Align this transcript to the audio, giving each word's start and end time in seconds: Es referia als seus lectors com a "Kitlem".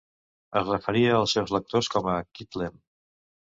Es 0.61 0.71
referia 0.71 1.11
als 1.17 1.35
seus 1.37 1.53
lectors 1.57 1.91
com 1.97 2.11
a 2.17 2.19
"Kitlem". 2.41 2.83